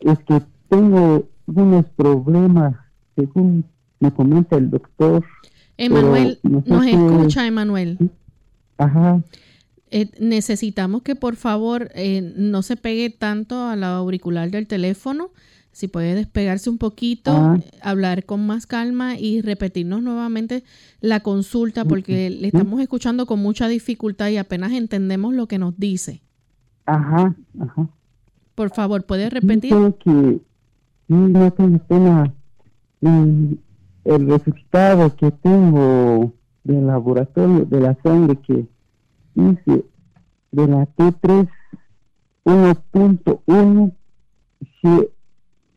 [0.00, 2.76] es que tengo unos problemas
[3.16, 3.64] según
[3.98, 5.24] me comenta el doctor
[5.76, 7.98] Emanuel, nos escucha Emanuel.
[8.76, 9.22] Ajá.
[9.90, 15.30] Eh, necesitamos que por favor eh, no se pegue tanto a la auricular del teléfono.
[15.72, 17.58] Si puede despegarse un poquito, ah.
[17.82, 20.64] hablar con más calma y repetirnos nuevamente
[21.00, 25.78] la consulta porque le estamos escuchando con mucha dificultad y apenas entendemos lo que nos
[25.78, 26.22] dice.
[26.86, 27.88] Ajá, ajá.
[28.54, 29.72] Por favor, ¿puede repetir?
[30.04, 30.40] que
[31.08, 32.34] no tengo pena
[33.00, 33.58] el
[34.04, 36.32] resultado que tengo
[36.64, 38.66] del laboratorio de la sangre que
[39.34, 39.84] dice
[40.52, 41.48] de la T3
[42.44, 43.92] 1.1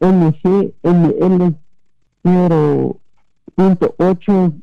[0.04, 1.56] GMGML
[2.24, 4.54] 0.8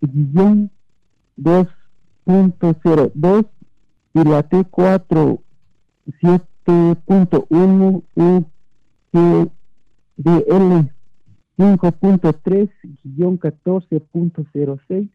[0.00, 0.70] guion
[1.38, 3.46] 2.02
[4.14, 5.38] y la T4
[6.20, 8.02] 7.1
[9.12, 10.90] UGDL
[11.56, 12.70] 5.3
[13.04, 15.08] guion 14.06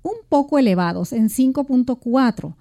[0.02, 2.54] un poco elevados, en 5.4.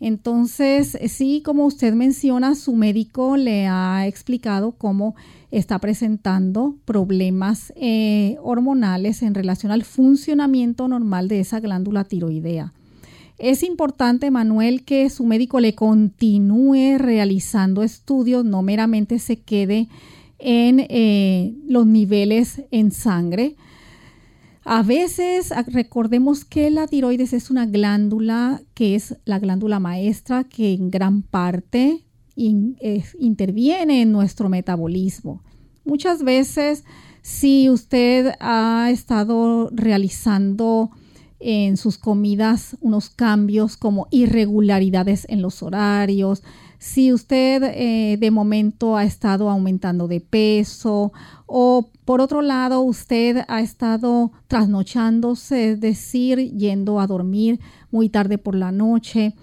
[0.00, 5.14] Entonces, sí, como usted menciona, su médico le ha explicado cómo
[5.50, 12.74] está presentando problemas eh, hormonales en relación al funcionamiento normal de esa glándula tiroidea.
[13.38, 19.88] Es importante, Manuel, que su médico le continúe realizando estudios, no meramente se quede
[20.38, 23.56] en eh, los niveles en sangre,
[24.68, 30.72] a veces recordemos que la tiroides es una glándula que es la glándula maestra que
[30.72, 35.44] en gran parte interviene en nuestro metabolismo.
[35.84, 36.82] Muchas veces
[37.22, 40.90] si usted ha estado realizando
[41.40, 46.42] en sus comidas unos cambios como irregularidades en los horarios,
[46.78, 51.12] si usted eh, de momento ha estado aumentando de peso
[51.46, 57.60] o por otro lado usted ha estado trasnochándose, es decir, yendo a dormir
[57.90, 59.34] muy tarde por la noche,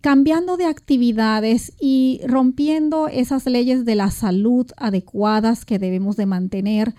[0.00, 6.94] cambiando de actividades y rompiendo esas leyes de la salud adecuadas que debemos de mantener,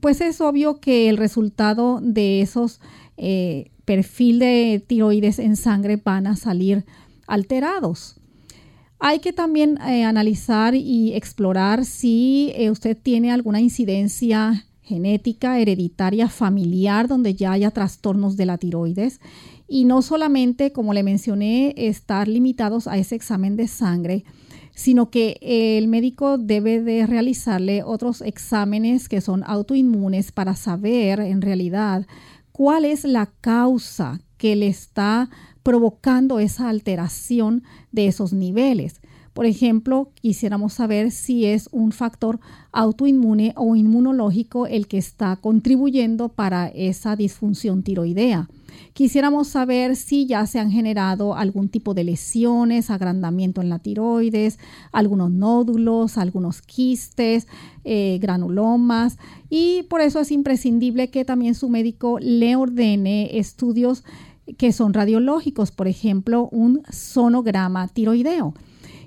[0.00, 2.80] pues es obvio que el resultado de esos
[3.16, 6.84] eh, perfil de tiroides en sangre van a salir
[7.26, 8.16] alterados.
[8.98, 16.28] Hay que también eh, analizar y explorar si eh, usted tiene alguna incidencia genética, hereditaria,
[16.28, 19.20] familiar, donde ya haya trastornos de la tiroides.
[19.66, 24.24] Y no solamente, como le mencioné, estar limitados a ese examen de sangre,
[24.74, 31.42] sino que el médico debe de realizarle otros exámenes que son autoinmunes para saber en
[31.42, 32.06] realidad
[32.52, 35.30] cuál es la causa que le está
[35.62, 39.00] provocando esa alteración de esos niveles.
[39.32, 42.38] Por ejemplo, quisiéramos saber si es un factor
[42.70, 48.48] autoinmune o inmunológico el que está contribuyendo para esa disfunción tiroidea.
[48.92, 54.58] Quisiéramos saber si ya se han generado algún tipo de lesiones, agrandamiento en la tiroides,
[54.92, 57.46] algunos nódulos, algunos quistes,
[57.84, 59.18] eh, granulomas
[59.50, 64.04] y por eso es imprescindible que también su médico le ordene estudios
[64.58, 68.54] que son radiológicos, por ejemplo, un sonograma tiroideo.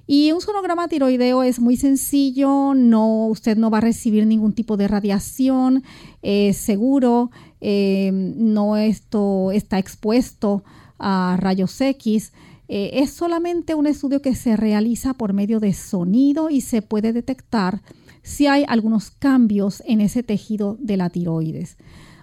[0.08, 4.78] Y un sonograma tiroideo es muy sencillo, no, usted no va a recibir ningún tipo
[4.78, 5.84] de radiación,
[6.22, 7.32] es seguro,
[7.62, 10.64] eh, no esto está expuesto
[11.00, 12.34] a rayos X.
[12.68, 17.14] Eh, es solamente un estudio que se realiza por medio de sonido y se puede
[17.14, 17.82] detectar
[18.24, 21.78] si hay algunos cambios en ese tejido de la tiroides.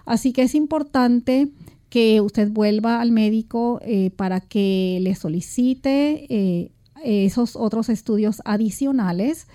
[0.05, 1.49] Así que es importante
[1.89, 6.71] que usted vuelva al médico eh, para que le solicite
[7.03, 9.47] esos otros estudios adicionales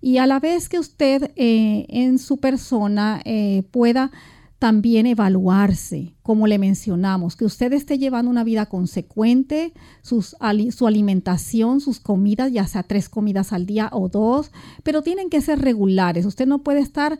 [0.00, 3.22] y a la vez que usted en su persona
[3.70, 4.10] pueda
[4.58, 12.00] también evaluarse, como le mencionamos, que usted esté llevando una vida consecuente, su alimentación, sus
[12.00, 14.50] comidas, ya sea tres comidas al día o dos,
[14.82, 16.24] pero tienen que ser regulares.
[16.24, 17.18] Usted no puede estar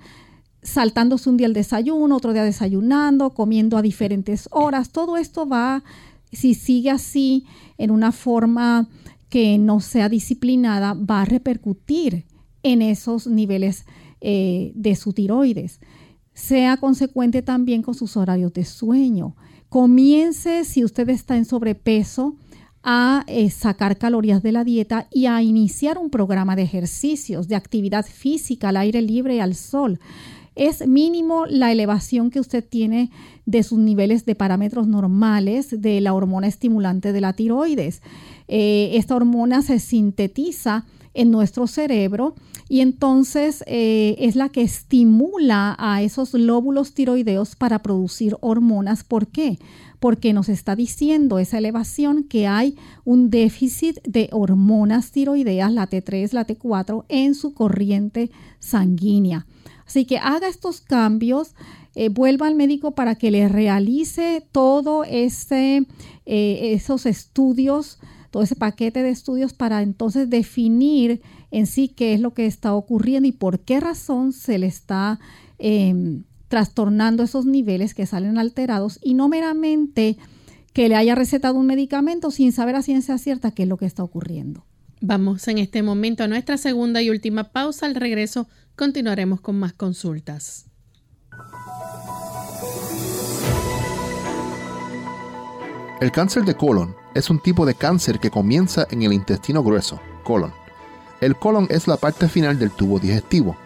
[0.63, 4.91] saltándose un día el desayuno, otro día desayunando, comiendo a diferentes horas.
[4.91, 5.85] Todo esto va,
[6.33, 7.45] si sigue así
[7.77, 8.89] en una forma
[9.29, 12.25] que no sea disciplinada, va a repercutir
[12.63, 13.85] en esos niveles
[14.21, 15.81] eh, de su tiroides.
[16.37, 19.35] Sea consecuente también con sus horarios de sueño.
[19.69, 22.37] Comience, si usted está en sobrepeso,
[22.85, 27.57] a eh, sacar calorías de la dieta y a iniciar un programa de ejercicios, de
[27.57, 29.99] actividad física al aire libre y al sol
[30.57, 33.11] es mínimo la elevación que usted tiene
[33.45, 38.01] de sus niveles de parámetros normales de la hormona estimulante de la tiroides.
[38.49, 40.87] Eh, esta hormona se sintetiza
[41.17, 42.35] en nuestro cerebro
[42.69, 49.03] y entonces eh, es la que estimula a esos lóbulos tiroideos para producir hormonas.
[49.03, 49.59] ¿Por qué?
[49.99, 56.33] Porque nos está diciendo esa elevación que hay un déficit de hormonas tiroideas, la T3,
[56.33, 59.47] la T4, en su corriente sanguínea.
[59.87, 61.55] Así que haga estos cambios,
[61.95, 65.87] eh, vuelva al médico para que le realice todo ese,
[66.27, 67.99] eh, esos estudios
[68.37, 72.75] todo ese paquete de estudios para entonces definir en sí qué es lo que está
[72.75, 75.19] ocurriendo y por qué razón se le está
[75.59, 80.19] em, trastornando esos niveles que salen alterados y no meramente
[80.75, 83.87] que le haya recetado un medicamento sin saber a ciencia cierta qué es lo que
[83.87, 84.67] está ocurriendo.
[85.01, 87.87] Vamos en este momento a nuestra segunda y última pausa.
[87.87, 90.67] Al regreso continuaremos con más consultas.
[96.03, 99.99] El cáncer de colon es un tipo de cáncer que comienza en el intestino grueso,
[100.23, 100.53] colon.
[101.23, 103.57] El colon es la parte final del tubo digestivo.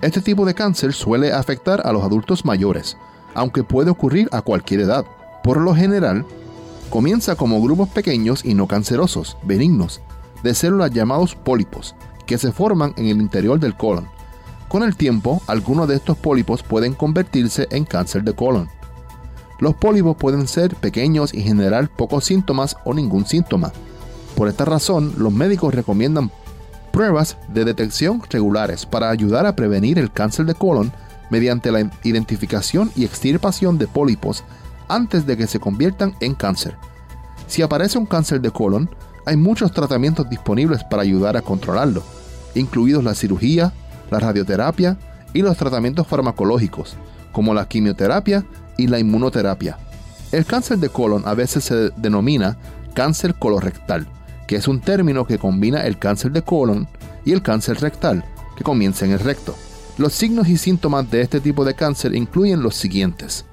[0.00, 2.96] Este tipo de cáncer suele afectar a los adultos mayores,
[3.34, 5.04] aunque puede ocurrir a cualquier edad.
[5.42, 6.24] Por lo general,
[6.88, 10.00] comienza como grupos pequeños y no cancerosos, benignos,
[10.44, 11.96] de células llamados pólipos,
[12.26, 14.06] que se forman en el interior del colon.
[14.68, 18.68] Con el tiempo, algunos de estos pólipos pueden convertirse en cáncer de colon.
[19.60, 23.72] Los pólipos pueden ser pequeños y generar pocos síntomas o ningún síntoma.
[24.34, 26.30] Por esta razón, los médicos recomiendan
[26.92, 30.92] pruebas de detección regulares para ayudar a prevenir el cáncer de colon
[31.30, 34.44] mediante la identificación y extirpación de pólipos
[34.88, 36.76] antes de que se conviertan en cáncer.
[37.46, 38.90] Si aparece un cáncer de colon,
[39.26, 42.02] hay muchos tratamientos disponibles para ayudar a controlarlo,
[42.54, 43.72] incluidos la cirugía,
[44.10, 44.98] la radioterapia
[45.34, 46.96] y los tratamientos farmacológicos,
[47.32, 48.44] como la quimioterapia
[48.76, 49.78] y la inmunoterapia.
[50.32, 52.56] El cáncer de colon a veces se denomina
[52.94, 54.06] cáncer colorectal,
[54.46, 56.88] que es un término que combina el cáncer de colon
[57.24, 58.24] y el cáncer rectal,
[58.56, 59.54] que comienza en el recto.
[59.98, 63.44] Los signos y síntomas de este tipo de cáncer incluyen los siguientes.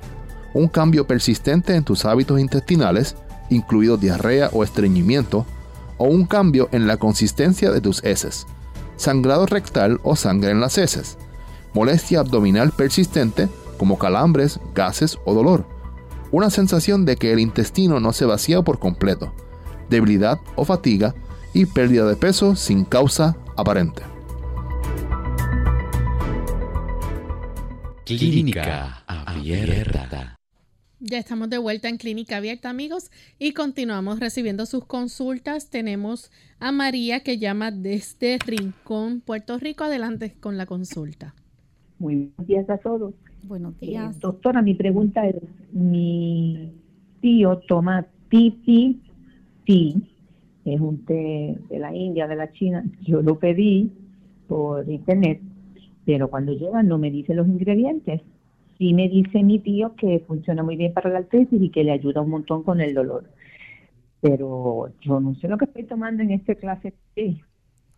[0.53, 3.15] Un cambio persistente en tus hábitos intestinales,
[3.49, 5.45] incluido diarrea o estreñimiento,
[5.97, 8.45] o un cambio en la consistencia de tus heces,
[8.95, 11.17] sangrado rectal o sangre en las heces,
[11.73, 15.65] molestia abdominal persistente como calambres, gases o dolor,
[16.31, 19.33] una sensación de que el intestino no se vacía por completo,
[19.89, 21.15] debilidad o fatiga
[21.53, 24.03] y pérdida de peso sin causa aparente.
[28.05, 30.37] Clínica Abierta.
[30.99, 35.69] Ya estamos de vuelta en Clínica Abierta, amigos, y continuamos recibiendo sus consultas.
[35.69, 39.83] Tenemos a María que llama desde Rincón, Puerto Rico.
[39.83, 41.35] Adelante con la consulta.
[41.99, 43.13] Muy buenos días a todos.
[43.47, 44.19] Buenos Eh, días.
[44.19, 45.35] doctora, mi pregunta es,
[45.71, 46.71] mi
[47.21, 48.99] tío toma Titi
[49.65, 49.95] Tea,
[50.65, 53.91] es un té de la India, de la China, yo lo pedí
[54.47, 55.41] por internet,
[56.05, 58.21] pero cuando llega no me dice los ingredientes.
[58.77, 61.91] Sí me dice mi tío que funciona muy bien para la artritis y que le
[61.91, 63.23] ayuda un montón con el dolor.
[64.21, 67.41] Pero yo no sé lo que estoy tomando en este clase té.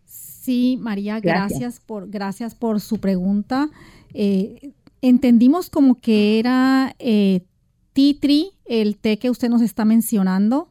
[0.05, 1.59] Sí, María, Gracias.
[1.59, 3.69] gracias, por, gracias por su pregunta.
[4.13, 4.71] Eh,
[5.01, 7.45] entendimos como que era eh,
[7.93, 10.69] tree, el té que usted nos está mencionando.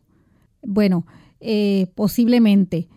[0.62, 1.06] Bueno,
[1.40, 2.88] eh, posiblemente.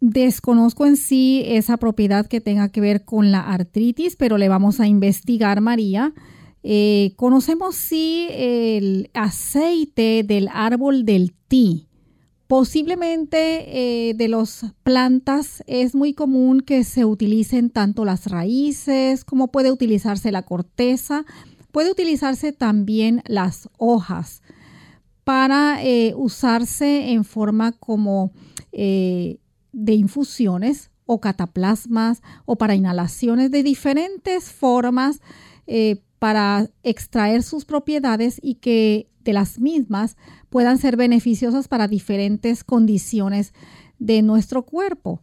[0.00, 4.80] Desconozco en sí esa propiedad que tenga que ver con la artritis, pero le vamos
[4.80, 6.12] a investigar, María.
[6.62, 11.86] Eh, conocemos sí el aceite del árbol del té.
[12.46, 19.48] Posiblemente eh, de las plantas es muy común que se utilicen tanto las raíces como
[19.48, 21.24] puede utilizarse la corteza,
[21.72, 24.42] puede utilizarse también las hojas
[25.24, 28.30] para eh, usarse en forma como
[28.72, 29.38] eh,
[29.72, 35.20] de infusiones o cataplasmas o para inhalaciones de diferentes formas
[36.24, 40.16] para extraer sus propiedades y que de las mismas
[40.48, 43.52] puedan ser beneficiosas para diferentes condiciones
[43.98, 45.20] de nuestro cuerpo.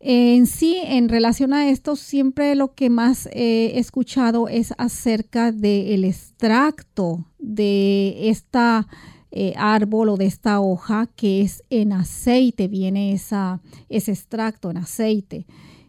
[0.00, 6.04] En sí, en relación a esto, siempre lo que más he escuchado es acerca del
[6.04, 8.88] extracto de esta
[9.30, 13.60] eh, árbol o de esta hoja que es en aceite, viene esa,
[13.90, 15.44] ese extracto en aceite.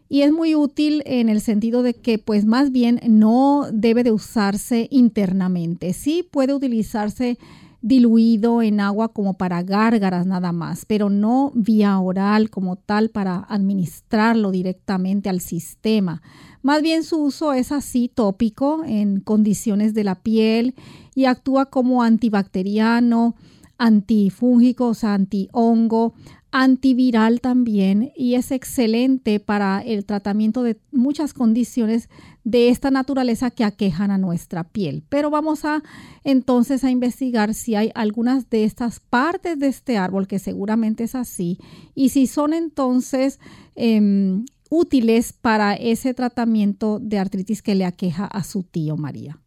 [0.08, 4.12] Y es muy útil en el sentido de que pues más bien no debe de
[4.12, 5.92] usarse internamente.
[5.92, 7.38] Sí puede utilizarse
[7.86, 13.46] diluido en agua como para gárgaras nada más, pero no vía oral como tal para
[13.48, 16.20] administrarlo directamente al sistema.
[16.62, 20.74] Más bien su uso es así tópico en condiciones de la piel
[21.14, 23.36] y actúa como antibacteriano,
[23.78, 26.14] antifúngico, o sea, antihongo,
[26.58, 32.08] antiviral también y es excelente para el tratamiento de muchas condiciones
[32.44, 35.04] de esta naturaleza que aquejan a nuestra piel.
[35.10, 35.82] Pero vamos a
[36.24, 41.14] entonces a investigar si hay algunas de estas partes de este árbol, que seguramente es
[41.14, 41.58] así,
[41.94, 43.38] y si son entonces
[43.74, 49.38] em, útiles para ese tratamiento de artritis que le aqueja a su tío María.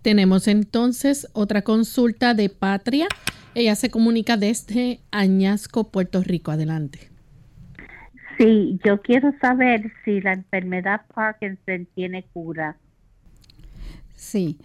[0.00, 3.08] Tenemos entonces otra consulta de Patria.
[3.56, 6.50] Ella se comunica desde Añasco, Puerto Rico.
[6.50, 7.08] Adelante.
[8.36, 12.76] Sí, yo quiero saber si la enfermedad Parkinson tiene cura.
[14.14, 14.58] Sí.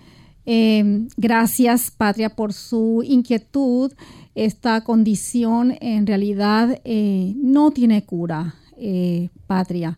[0.46, 3.94] Em, gracias, Patria, por su inquietud.
[4.36, 9.98] Esta condición en realidad eh, no tiene cura, eh, Patria.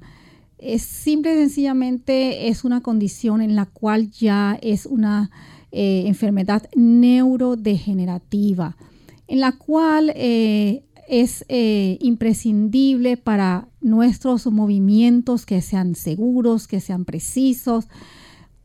[0.59, 5.31] Es simple y sencillamente es una condición en la cual ya es una
[5.73, 8.77] eh, enfermedad neurodegenerativa,
[9.27, 17.87] en la cual es imprescindible para nuestros movimientos que sean seguros, que sean precisos,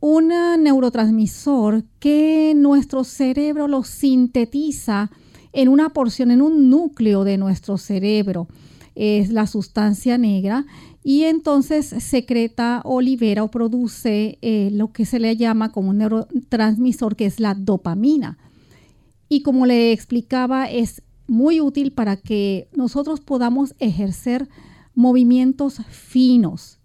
[0.01, 5.11] un neurotransmisor que nuestro cerebro lo sintetiza
[5.53, 8.49] en una porción, en un núcleo de nuestro cerebro.
[8.95, 10.67] Es la sustancia negra
[11.03, 15.99] y entonces secreta o libera o produce eh, lo que se le llama como un
[15.99, 18.39] neurotransmisor que es la dopamina.
[19.29, 24.49] Y como le explicaba, es muy útil para que nosotros podamos ejercer
[24.95, 26.81] movimientos finos,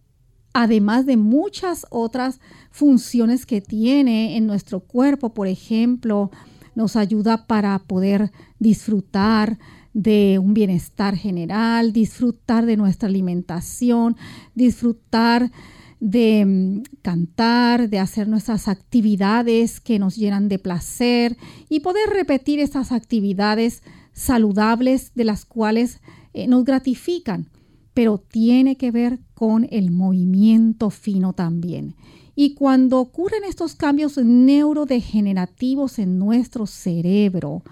[0.53, 2.39] además de muchas otras
[2.70, 6.30] funciones que tiene en nuestro cuerpo, por ejemplo,
[6.76, 9.57] nos ayuda para poder disfrutar
[9.94, 14.18] de un bienestar general, disfrutar de nuestra alimentación,
[14.56, 15.52] disfrutar
[16.00, 21.38] de mm, cantar, de hacer nuestras actividades que nos llenan de placer
[21.70, 26.02] y poder repetir esas actividades saludables de las cuales
[26.34, 27.50] eh, nos gratifican,
[27.94, 31.96] pero tiene que ver con el movimiento fino también.
[32.36, 37.64] Y cuando ocurren estos cambios neurodegenerativos en nuestro cerebro,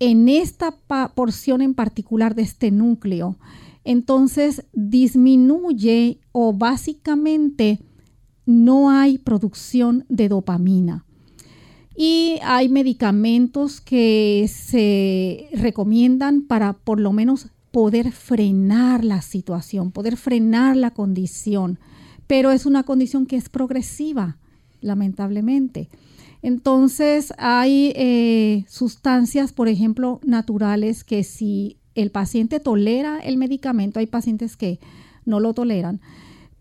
[0.00, 0.72] en esta
[1.14, 3.36] porción en particular de este núcleo,
[3.84, 7.78] entonces disminuye o básicamente
[8.46, 11.04] no hay producción de dopamina.
[11.96, 20.16] Y hay medicamentos que se recomiendan para por lo menos poder frenar la situación, poder
[20.16, 21.78] frenar la condición
[22.30, 24.38] pero es una condición que es progresiva,
[24.80, 25.88] lamentablemente.
[26.42, 34.06] Entonces hay eh, sustancias, por ejemplo, naturales que si el paciente tolera el medicamento, hay
[34.06, 34.78] pacientes que
[35.24, 36.00] no lo toleran,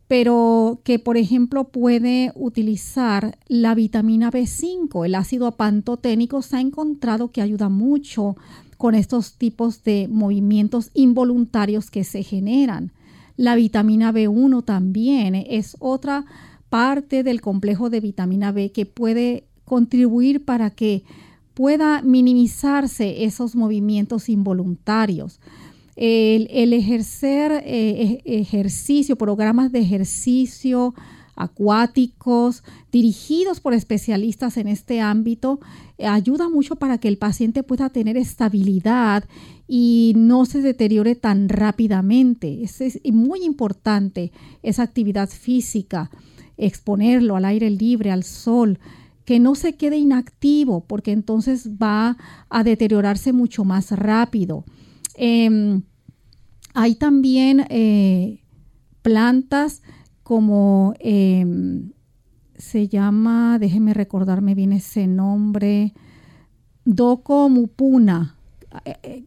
[0.08, 7.32] pero que por ejemplo puede utilizar la vitamina B5, el ácido pantoténico se ha encontrado
[7.32, 8.36] que ayuda mucho
[8.78, 12.92] con estos tipos de movimientos involuntarios que se generan.
[13.38, 16.26] La vitamina B1 también es otra
[16.70, 21.04] parte del complejo de vitamina B que puede contribuir para que
[21.54, 25.40] pueda minimizarse esos movimientos involuntarios.
[25.96, 30.94] El, ejercer eh, ejercicio, programas de ejercicio
[31.40, 35.60] acuáticos, dirigidos por especialistas en este ámbito,
[35.98, 39.24] eh, ayuda mucho para que el paciente pueda tener estabilidad
[39.66, 42.62] y no se deteriore tan rápidamente.
[42.62, 46.12] Es muy importante esa actividad física,
[46.58, 48.78] exponerlo al aire libre, al sol,
[49.30, 52.18] que no se quede inactivo porque entonces va
[52.50, 54.66] a deteriorarse mucho más rápido.
[55.14, 55.84] Em,
[56.74, 58.42] hay también eh,
[59.04, 59.84] plantas
[60.24, 61.92] como em,
[62.58, 65.94] se llama, déjeme recordarme bien ese nombre,
[66.84, 68.36] Doko Mupuna.
[68.84, 69.26] Eh, eh,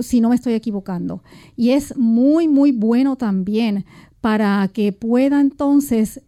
[0.00, 1.22] si no me estoy equivocando.
[1.56, 3.84] Y es muy, muy bueno también
[4.22, 6.22] para que pueda entonces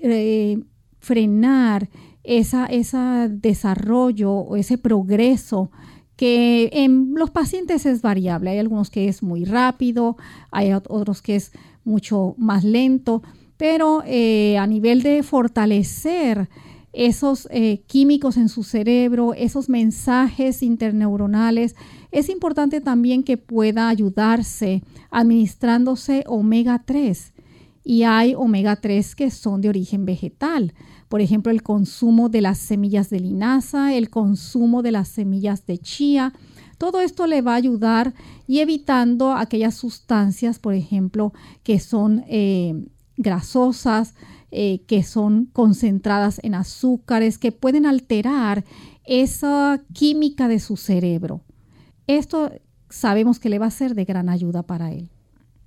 [1.00, 1.88] frenar
[2.26, 5.70] ese esa desarrollo o ese progreso
[6.16, 8.50] que en los pacientes es variable.
[8.50, 10.16] Hay algunos que es muy rápido,
[10.50, 11.52] hay otros que es
[11.84, 13.22] mucho más lento,
[13.56, 16.48] pero eh, a nivel de fortalecer
[16.92, 21.76] esos eh, químicos en su cerebro, esos mensajes interneuronales,
[22.10, 27.34] es importante también que pueda ayudarse administrándose omega 3.
[27.88, 30.74] Y hay omega 3 que son de origen vegetal.
[31.08, 35.78] Por ejemplo, el consumo de las semillas de linaza, el consumo de las semillas de
[35.78, 36.32] chía.
[36.78, 38.12] Todo esto le va a ayudar
[38.48, 41.32] y evitando aquellas sustancias, por ejemplo,
[41.62, 42.74] que son eh,
[43.16, 44.14] grasosas,
[44.50, 48.64] eh, que son concentradas en azúcares, que pueden alterar
[49.04, 51.42] esa química de su cerebro.
[52.08, 52.50] Esto
[52.90, 55.08] sabemos que le va a ser de gran ayuda para él.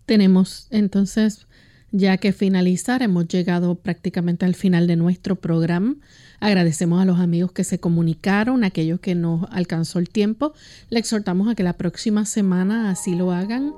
[0.06, 1.48] Tenemos entonces
[1.92, 5.96] ya que finalizar, hemos llegado prácticamente al final de nuestro programa.
[6.40, 10.54] Agradecemos a los amigos que se comunicaron, aquellos que no alcanzó el tiempo.
[10.90, 13.74] Le exhortamos a que la próxima semana así lo hagan.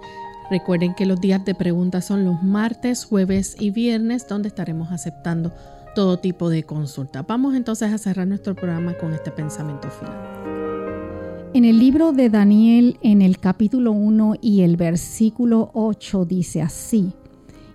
[0.49, 5.53] Recuerden que los días de preguntas son los martes, jueves y viernes, donde estaremos aceptando
[5.95, 7.23] todo tipo de consulta.
[7.23, 10.41] Vamos entonces a cerrar nuestro programa con este pensamiento final.
[11.53, 17.11] En el libro de Daniel, en el capítulo 1 y el versículo 8, dice así,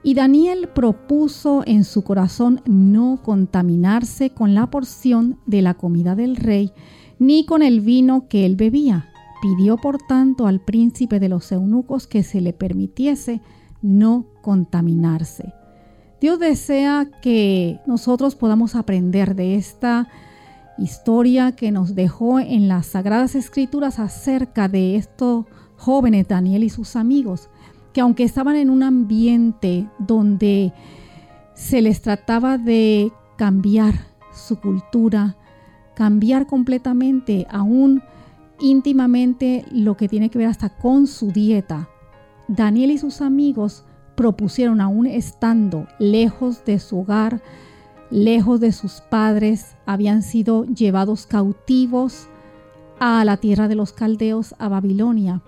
[0.07, 6.37] y Daniel propuso en su corazón no contaminarse con la porción de la comida del
[6.37, 6.71] rey,
[7.19, 9.11] ni con el vino que él bebía.
[9.43, 13.41] Pidió por tanto al príncipe de los eunucos que se le permitiese
[13.83, 15.53] no contaminarse.
[16.21, 20.07] Dios desea que nosotros podamos aprender de esta
[20.79, 25.47] historia que nos dejó en las Sagradas Escrituras acerca de estos
[25.77, 27.51] jóvenes, Daniel y sus amigos,
[27.97, 30.74] que aunque estaban en un ambiente donde
[31.55, 33.94] se les trataba de cambiar
[34.34, 35.38] su cultura,
[35.94, 38.03] cambiar completamente, aún
[38.61, 41.88] íntimamente lo que tiene que ver hasta con su dieta,
[42.49, 47.40] Daniel y sus amigos propusieron, aún estando lejos de su hogar,
[48.11, 52.28] lejos de sus padres, habían sido llevados cautivos
[53.01, 55.40] a la tierra de los caldeos, a Babilonia.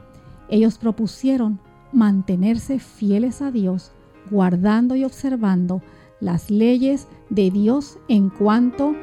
[0.49, 1.61] Ellos propusieron
[1.93, 3.93] mantenerse fieles a Dios,
[4.31, 5.83] guardando y observando
[6.21, 8.95] las leyes de Dios en cuanto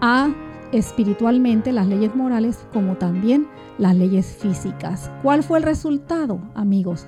[0.00, 0.34] a
[0.72, 3.46] espiritualmente las leyes morales como también
[3.78, 5.10] las leyes físicas.
[5.22, 7.06] ¿Cuál fue el resultado, amigos?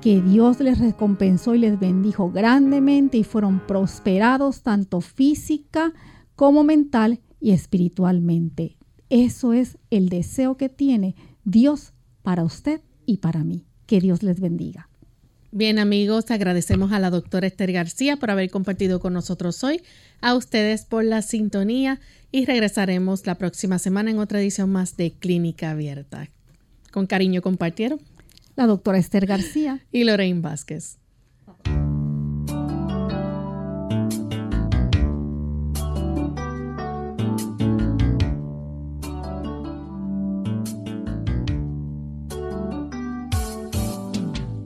[0.00, 5.92] que Dios les recompensó y les bendijo grandemente y fueron prosperados tanto física
[6.36, 8.76] como mental y espiritualmente.
[9.08, 11.92] Eso es el deseo que tiene Dios
[12.22, 13.64] para usted y para mí.
[13.86, 14.88] Que Dios les bendiga.
[15.52, 19.80] Bien amigos, agradecemos a la doctora Esther García por haber compartido con nosotros hoy,
[20.20, 25.12] a ustedes por la sintonía y regresaremos la próxima semana en otra edición más de
[25.12, 26.28] Clínica Abierta.
[26.92, 28.00] Con cariño compartieron
[28.56, 30.98] la doctora Esther García y Lorraine Vázquez.